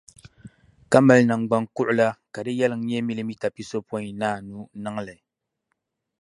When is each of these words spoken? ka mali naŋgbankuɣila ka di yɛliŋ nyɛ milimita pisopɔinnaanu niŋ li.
ka 0.91 0.97
mali 1.05 1.23
naŋgbankuɣila 1.27 2.07
ka 2.33 2.39
di 2.45 2.51
yɛliŋ 2.59 2.81
nyɛ 2.87 2.97
milimita 3.07 3.47
pisopɔinnaanu 3.55 4.57
niŋ 4.83 4.95
li. 5.07 5.15